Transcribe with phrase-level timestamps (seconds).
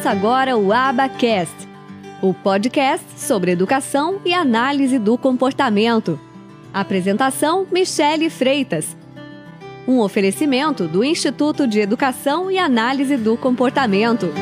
[0.00, 1.68] Começa agora o Abacast,
[2.22, 6.18] o podcast sobre educação e análise do comportamento.
[6.72, 8.96] Apresentação: Michele Freitas.
[9.86, 14.32] Um oferecimento do Instituto de Educação e Análise do Comportamento.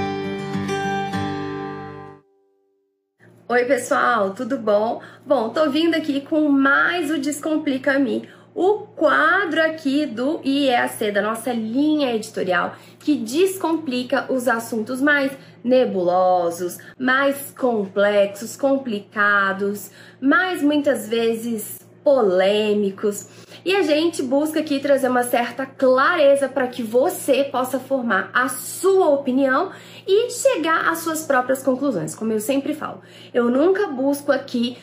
[3.49, 5.03] Oi, pessoal, tudo bom?
[5.27, 8.29] Bom, tô vindo aqui com mais o Descomplica-me,
[8.59, 15.31] o quadro aqui do IEAC, da nossa linha editorial, que descomplica os assuntos mais
[15.63, 23.29] nebulosos, mais complexos, complicados, mais muitas vezes polêmicos.
[23.65, 28.49] E a gente busca aqui trazer uma certa clareza para que você possa formar a
[28.49, 29.71] sua opinião
[30.05, 33.03] e chegar às suas próprias conclusões, como eu sempre falo.
[33.33, 34.79] Eu nunca busco aqui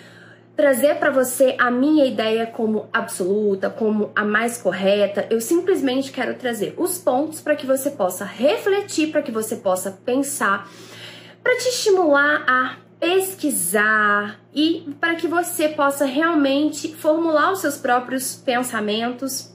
[0.56, 5.28] trazer para você a minha ideia como absoluta, como a mais correta.
[5.30, 9.92] Eu simplesmente quero trazer os pontos para que você possa refletir, para que você possa
[9.92, 10.70] pensar,
[11.44, 18.36] para te estimular a pesquisar e para que você possa realmente formular os seus próprios
[18.36, 19.55] pensamentos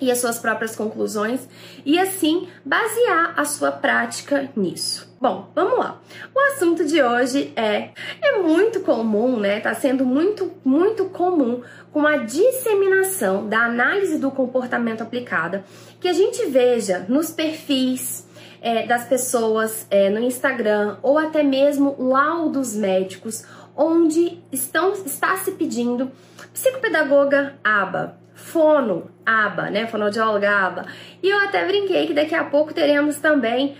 [0.00, 1.48] e as suas próprias conclusões
[1.84, 5.08] e assim basear a sua prática nisso.
[5.20, 6.00] Bom, vamos lá.
[6.32, 7.90] O assunto de hoje é
[8.22, 9.58] é muito comum, né?
[9.58, 15.64] Tá sendo muito muito comum com a disseminação da análise do comportamento aplicada
[16.00, 18.28] que a gente veja nos perfis
[18.60, 23.44] é, das pessoas é, no Instagram ou até mesmo laudos médicos
[23.76, 26.10] onde estão está se pedindo
[26.52, 29.86] psicopedagoga aba fono, aba, né?
[29.88, 30.86] Fonoaudióloga, aba.
[31.22, 33.76] E eu até brinquei que daqui a pouco teremos também.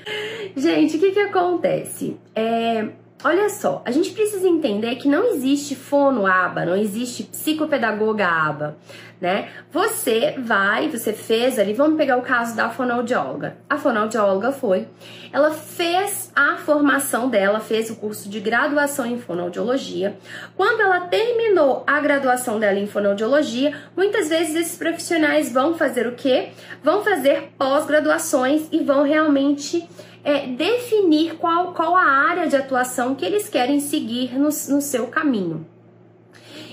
[0.57, 2.19] Gente, o que que acontece?
[2.35, 2.89] É,
[3.25, 8.77] olha só, a gente precisa entender que não existe fono aba, não existe psicopedagoga aba
[9.21, 9.49] né?
[9.73, 13.57] Você vai, você fez ali, vamos pegar o caso da fonoaudióloga.
[13.69, 14.87] A fonoaudióloga foi,
[15.33, 20.17] ela fez a formação dela, fez o curso de graduação em fonoaudiologia.
[20.57, 26.15] Quando ela terminou a graduação dela em fonoaudiologia, muitas vezes esses profissionais vão fazer o
[26.15, 26.51] quê?
[26.83, 29.89] Vão fazer pós-graduações e vão realmente
[30.29, 35.07] é, definir qual, qual a área de atuação que eles querem seguir no, no seu
[35.07, 35.67] caminho.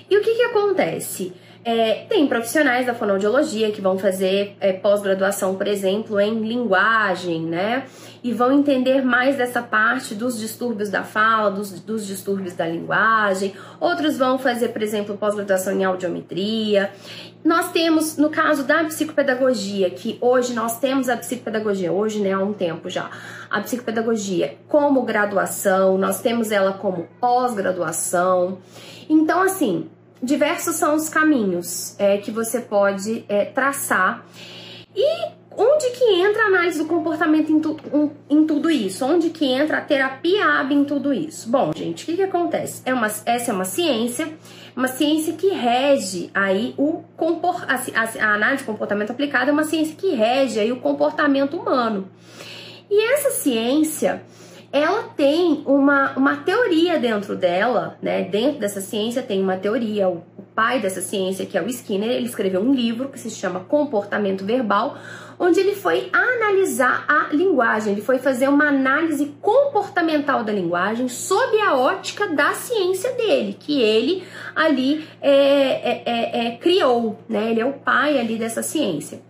[0.09, 1.33] E o que, que acontece?
[1.67, 7.87] É, tem profissionais da fonoaudiologia que vão fazer é, pós-graduação, por exemplo, em linguagem, né?
[8.23, 13.55] E vão entender mais dessa parte dos distúrbios da fala, dos, dos distúrbios da linguagem.
[13.79, 16.91] Outros vão fazer, por exemplo, pós-graduação em audiometria.
[17.43, 22.39] Nós temos, no caso da psicopedagogia, que hoje nós temos a psicopedagogia, hoje, né, há
[22.39, 23.09] um tempo já,
[23.49, 28.59] a psicopedagogia como graduação, nós temos ela como pós-graduação.
[29.09, 29.89] Então, assim,
[30.25, 34.25] diversos são os caminhos é, que você pode é, traçar.
[34.95, 35.27] E
[35.57, 39.05] onde que entra a análise do comportamento em, tu, um, em, tudo isso?
[39.05, 41.49] Onde que entra a terapia AB em tudo isso?
[41.49, 42.81] Bom, gente, o que, que acontece?
[42.85, 44.33] É uma, essa é uma ciência,
[44.75, 49.53] uma ciência que rege aí o compor, a, a, a análise do comportamento aplicado é
[49.53, 52.09] uma ciência que rege aí o comportamento humano.
[52.89, 54.23] E essa ciência,
[54.75, 58.23] ela tem uma, uma teoria dentro dela, né?
[58.23, 60.09] Dentro dessa ciência tem uma teoria.
[60.09, 63.29] O, o pai dessa ciência, que é o Skinner, ele escreveu um livro que se
[63.29, 64.97] chama Comportamento Verbal,
[65.39, 71.57] onde ele foi analisar a linguagem, ele foi fazer uma análise comportamental da linguagem sob
[71.61, 77.51] a ótica da ciência dele, que ele ali é, é, é, é criou, né?
[77.51, 79.21] Ele é o pai ali dessa ciência.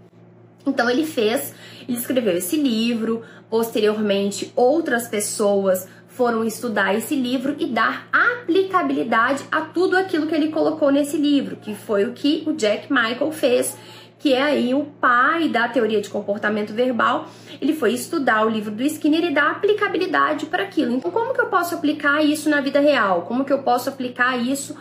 [0.66, 1.54] Então ele fez,
[1.88, 9.62] ele escreveu esse livro, posteriormente outras pessoas foram estudar esse livro e dar aplicabilidade a
[9.62, 13.78] tudo aquilo que ele colocou nesse livro, que foi o que o Jack Michael fez,
[14.18, 17.28] que é aí o pai da teoria de comportamento verbal.
[17.62, 20.94] Ele foi estudar o livro do Skinner e dar aplicabilidade para aquilo.
[20.94, 23.24] Então, como que eu posso aplicar isso na vida real?
[23.24, 24.76] Como que eu posso aplicar isso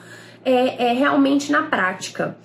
[0.44, 2.36] é, é realmente na prática?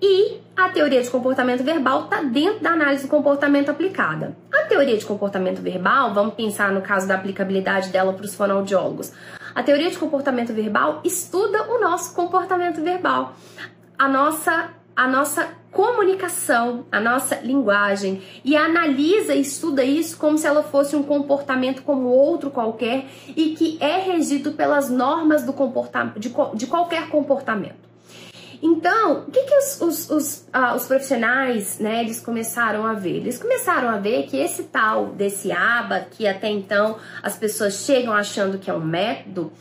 [0.00, 4.36] E a teoria de comportamento verbal está dentro da análise do comportamento aplicada.
[4.52, 9.12] A teoria de comportamento verbal, vamos pensar no caso da aplicabilidade dela para os fonoaudiólogos.
[9.54, 13.34] A teoria de comportamento verbal estuda o nosso comportamento verbal,
[13.98, 20.46] a nossa, a nossa comunicação, a nossa linguagem e analisa e estuda isso como se
[20.46, 23.06] ela fosse um comportamento como outro qualquer
[23.36, 27.84] e que é regido pelas normas do comportamento de, de qualquer comportamento.
[28.62, 33.16] Então, o que, que os, os, os, ah, os, profissionais, né, eles começaram a ver?
[33.16, 38.14] Eles começaram a ver que esse tal desse ABA, que até então as pessoas chegam
[38.14, 39.52] achando que é um método,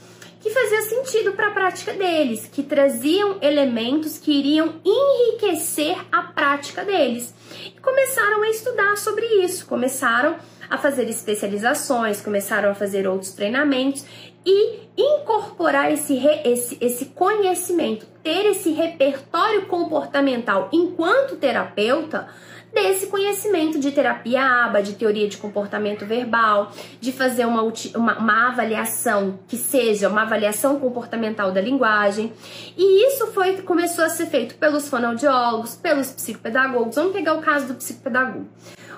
[0.44, 6.84] que fazia sentido para a prática deles, que traziam elementos que iriam enriquecer a prática
[6.84, 7.34] deles.
[7.66, 10.36] E começaram a estudar sobre isso, começaram
[10.70, 14.04] a fazer especializações, começaram a fazer outros treinamentos
[14.46, 22.28] e incorporar esse, esse, esse conhecimento, ter esse repertório comportamental enquanto terapeuta
[22.74, 28.48] desse conhecimento de terapia ABA, de teoria de comportamento verbal, de fazer uma, uma, uma,
[28.48, 32.34] avaliação que seja uma avaliação comportamental da linguagem.
[32.76, 36.96] E isso foi começou a ser feito pelos fonoaudiólogos, pelos psicopedagogos.
[36.96, 38.48] Vamos pegar o caso do psicopedagogo.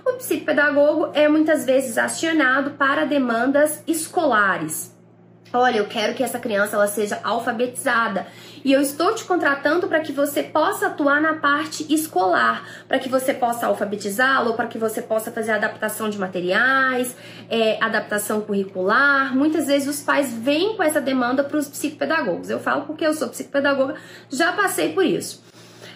[0.06, 4.95] O psicopedagogo é muitas vezes acionado para demandas escolares.
[5.51, 8.27] Olha, eu quero que essa criança ela seja alfabetizada
[8.65, 13.07] e eu estou te contratando para que você possa atuar na parte escolar, para que
[13.07, 17.15] você possa alfabetizá-lo, para que você possa fazer adaptação de materiais,
[17.47, 19.38] é, adaptação curricular.
[19.38, 22.50] Muitas vezes os pais vêm com essa demanda para os psicopedagogos.
[22.50, 23.97] Eu falo porque eu sou psicopedagoga,
[24.31, 25.44] já passei por isso.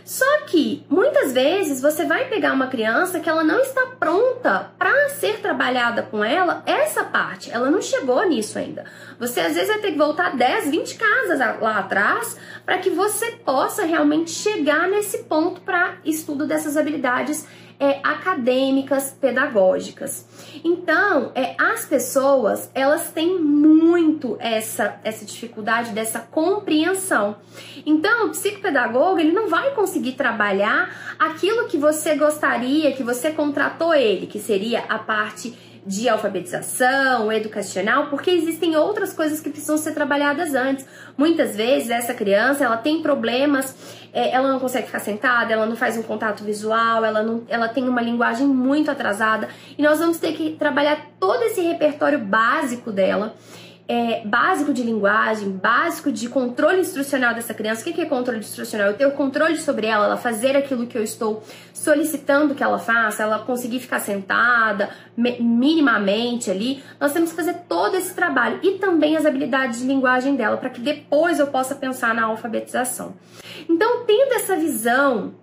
[0.10, 5.10] Só que muitas vezes você vai pegar uma criança que ela não está pronta para
[5.10, 8.86] ser trabalhada com ela essa parte, ela não chegou nisso ainda.
[9.20, 12.36] Você às vezes vai ter que voltar 10, 20 casas lá atrás
[12.66, 17.46] para que você possa realmente chegar nesse ponto para estudo dessas habilidades
[17.80, 20.26] é, acadêmicas, pedagógicas.
[20.64, 27.38] Então, é, as pessoas elas têm muito essa, essa dificuldade dessa compreensão.
[27.86, 33.94] Então, o psicopedagogo ele não vai conseguir trabalhar aquilo que você gostaria, que você contratou
[33.94, 35.58] ele, que seria a parte
[35.90, 40.86] de alfabetização, educacional, porque existem outras coisas que precisam ser trabalhadas antes.
[41.18, 43.76] Muitas vezes essa criança ela tem problemas,
[44.14, 47.68] é, ela não consegue ficar sentada, ela não faz um contato visual, ela, não, ela
[47.68, 49.50] tem uma linguagem muito atrasada
[49.80, 53.34] e nós vamos ter que trabalhar todo esse repertório básico dela
[53.90, 57.82] é, básico de linguagem, básico de controle instrucional dessa criança.
[57.82, 58.90] O que é controle instrucional?
[58.90, 61.44] Eu ter o controle sobre ela, ela fazer aquilo que eu estou
[61.74, 66.84] solicitando que ela faça, ela conseguir ficar sentada minimamente ali.
[67.00, 70.70] Nós temos que fazer todo esse trabalho e também as habilidades de linguagem dela, para
[70.70, 73.16] que depois eu possa pensar na alfabetização.
[73.68, 75.34] Então, tendo essa visão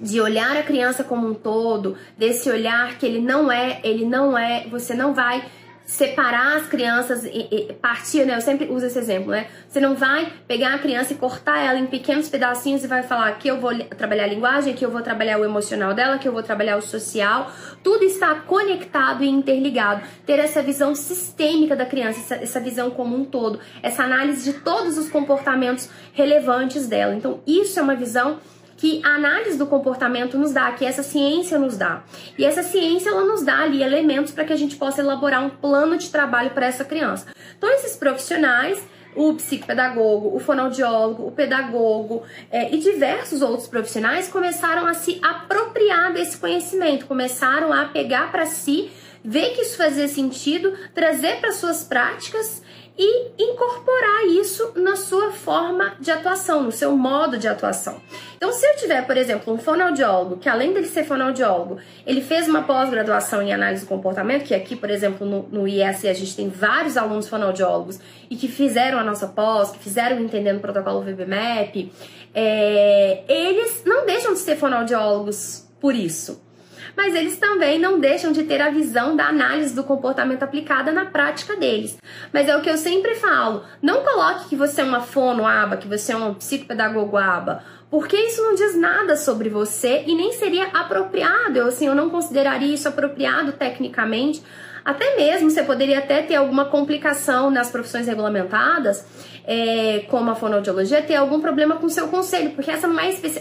[0.00, 4.38] de olhar a criança como um todo, desse olhar que ele não é, ele não
[4.38, 5.44] é, você não vai
[5.88, 8.36] separar as crianças e, e, partir, né?
[8.36, 9.46] Eu sempre uso esse exemplo, né?
[9.66, 13.32] Você não vai pegar a criança e cortar ela em pequenos pedacinhos e vai falar
[13.38, 16.32] que eu vou trabalhar a linguagem, que eu vou trabalhar o emocional dela, que eu
[16.32, 17.50] vou trabalhar o social.
[17.82, 20.02] Tudo está conectado e interligado.
[20.26, 24.58] Ter essa visão sistêmica da criança, essa, essa visão como um todo, essa análise de
[24.58, 27.14] todos os comportamentos relevantes dela.
[27.14, 28.38] Então, isso é uma visão
[28.78, 32.04] que a análise do comportamento nos dá, que essa ciência nos dá.
[32.38, 35.50] E essa ciência ela nos dá ali elementos para que a gente possa elaborar um
[35.50, 37.26] plano de trabalho para essa criança.
[37.58, 38.80] Então esses profissionais
[39.16, 42.22] o psicopedagogo, o fonoaudiólogo, o pedagogo
[42.52, 48.46] é, e diversos outros profissionais começaram a se apropriar desse conhecimento, começaram a pegar para
[48.46, 48.92] si,
[49.24, 52.62] ver que isso fazia sentido, trazer para suas práticas
[52.98, 58.00] e incorporar isso na sua forma de atuação, no seu modo de atuação.
[58.36, 62.48] Então, se eu tiver, por exemplo, um fonoaudiólogo, que além dele ser fonoaudiólogo, ele fez
[62.48, 66.34] uma pós-graduação em análise do comportamento, que aqui, por exemplo, no, no IES a gente
[66.34, 71.00] tem vários alunos fonoaudiólogos e que fizeram a nossa pós, que fizeram entendendo o protocolo
[71.00, 71.92] VBMAP,
[72.34, 76.47] é, eles não deixam de ser fonoaudiólogos por isso
[76.96, 81.06] mas eles também não deixam de ter a visão da análise do comportamento aplicada na
[81.06, 81.98] prática deles.
[82.32, 85.76] Mas é o que eu sempre falo: não coloque que você é uma fono aba,
[85.76, 90.32] que você é um psicopedagogo aba, porque isso não diz nada sobre você e nem
[90.32, 91.58] seria apropriado.
[91.58, 94.42] Eu, assim, eu não consideraria isso apropriado tecnicamente.
[94.88, 99.04] Até mesmo você poderia até ter alguma complicação nas profissões regulamentadas
[99.44, 102.90] é, como a fonoaudiologia, ter algum problema com o seu conselho, porque essa é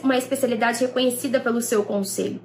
[0.04, 2.42] uma especialidade reconhecida pelo seu conselho.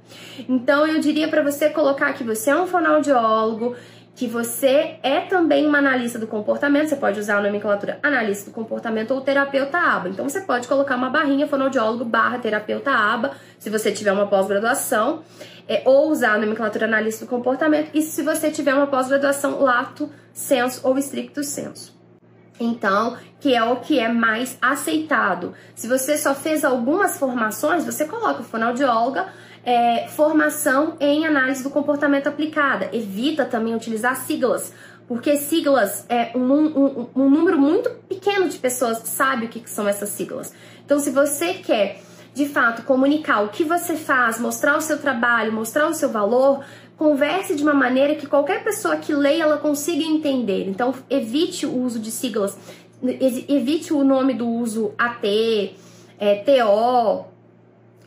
[0.49, 3.75] Então, eu diria para você colocar que você é um fonoaudiólogo,
[4.14, 8.54] que você é também uma analista do comportamento, você pode usar a nomenclatura analista do
[8.54, 10.09] comportamento ou terapeuta aba.
[10.09, 15.23] Então você pode colocar uma barrinha fonoaudiólogo barra terapeuta aba, se você tiver uma pós-graduação,
[15.66, 20.11] é, ou usar a nomenclatura analista do comportamento, e se você tiver uma pós-graduação lato
[20.33, 22.00] senso ou estricto senso.
[22.61, 25.54] Então, que é o que é mais aceitado.
[25.75, 29.26] Se você só fez algumas formações, você coloca fonoaudióloga,
[29.64, 32.88] é, formação em análise do comportamento aplicada.
[32.92, 34.73] Evita também utilizar siglas,
[35.07, 39.88] porque siglas é um, um, um número muito pequeno de pessoas sabe o que são
[39.88, 40.52] essas siglas.
[40.85, 42.00] Então, se você quer
[42.35, 46.64] de fato comunicar o que você faz, mostrar o seu trabalho, mostrar o seu valor,
[46.97, 50.66] converse de uma maneira que qualquer pessoa que leia ela consiga entender.
[50.69, 52.57] Então, evite o uso de siglas
[53.49, 55.25] evite o nome do uso AT,
[56.19, 57.25] é, TO,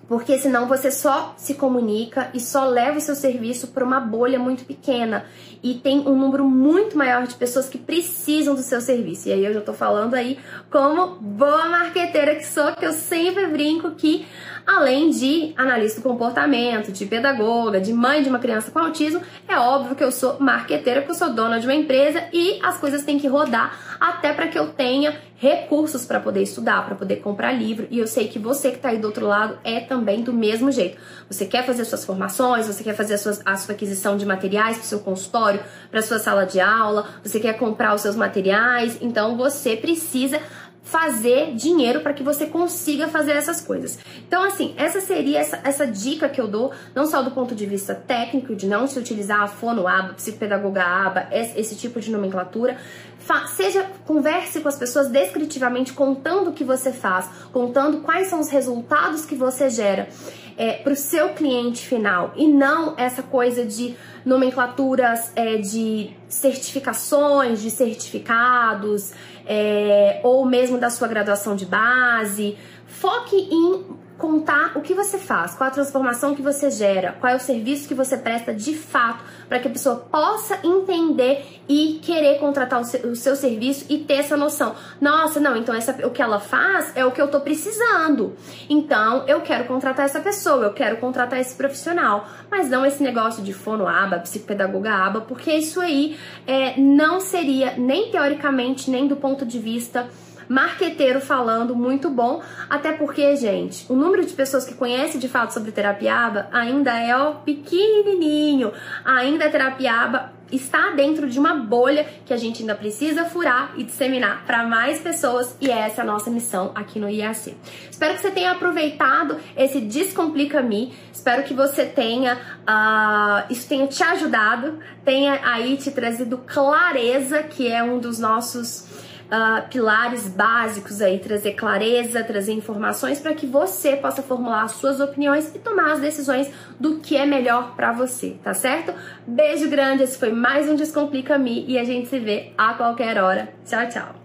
[0.07, 4.37] porque senão você só se comunica e só leva o seu serviço para uma bolha
[4.37, 5.25] muito pequena
[5.63, 9.29] e tem um número muito maior de pessoas que precisam do seu serviço.
[9.29, 10.37] E aí eu já tô falando aí
[10.69, 14.27] como boa marqueteira que sou, que eu sempre brinco que
[14.65, 19.57] além de analista do comportamento, de pedagoga, de mãe de uma criança com autismo, é
[19.57, 23.03] óbvio que eu sou marqueteira, porque eu sou dona de uma empresa e as coisas
[23.03, 27.51] têm que rodar até para que eu tenha recursos para poder estudar, para poder comprar
[27.51, 27.87] livro.
[27.91, 30.71] E eu sei que você que está aí do outro lado é também do mesmo
[30.71, 30.97] jeito.
[31.29, 34.77] Você quer fazer suas formações, você quer fazer a sua, a sua aquisição de materiais
[34.77, 35.59] para o seu consultório,
[35.91, 40.39] para sua sala de aula, você quer comprar os seus materiais, então você precisa
[40.85, 43.97] fazer dinheiro para que você consiga fazer essas coisas.
[44.27, 47.65] Então, assim, essa seria essa, essa dica que eu dou, não só do ponto de
[47.65, 52.11] vista técnico, de não se utilizar a fono aba, psicopedagoga aba, esse, esse tipo de
[52.11, 52.77] nomenclatura.
[53.17, 58.39] Fa seja, converse com as pessoas descritivamente, contando o que você faz, contando quais são
[58.39, 60.07] os resultados que você gera
[60.55, 67.61] é, para o seu cliente final e não essa coisa de nomenclaturas é, de certificações,
[67.61, 69.13] de certificados
[69.45, 72.57] é, ou mesmo da sua graduação de base.
[72.87, 77.35] Foque em contar o que você faz, qual a transformação que você gera, qual é
[77.35, 82.39] o serviço que você presta de fato, para que a pessoa possa entender e querer
[82.39, 84.75] contratar o seu, serviço e ter essa noção.
[85.01, 88.35] Nossa, não, então essa, o que ela faz é o que eu tô precisando.
[88.69, 93.43] Então eu quero contratar essa pessoa, eu quero contratar esse profissional, mas não esse negócio
[93.43, 96.17] de fono aba, psicopedagoga aba, porque isso aí
[96.47, 100.07] é, não seria nem teoricamente, nem do ponto de vista
[100.47, 102.41] marqueteiro falando, muito bom.
[102.69, 107.15] Até porque, gente, o número de pessoas que conhecem de fato sobre terapiaba ainda é
[107.15, 108.71] ó, pequenininho.
[109.03, 113.83] Ainda a terapiaba está dentro de uma bolha que a gente ainda precisa furar e
[113.83, 117.57] disseminar para mais pessoas e essa é a nossa missão aqui no IAC.
[117.89, 123.87] Espero que você tenha aproveitado esse Descomplica Me, espero que você tenha, uh, isso tenha
[123.87, 131.01] te ajudado, tenha aí te trazido clareza, que é um dos nossos uh, pilares básicos
[131.01, 135.93] aí, trazer clareza, trazer informações para que você possa formular as suas opiniões e tomar
[135.93, 138.93] as decisões do que é melhor para você, tá certo?
[139.25, 143.21] Beijo grande, esse foi mais um Descomplica Me e a gente se vê a qualquer
[143.21, 143.53] hora.
[143.65, 144.24] Tchau, tchau!